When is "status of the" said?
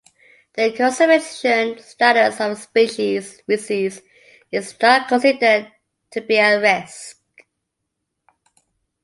1.77-2.55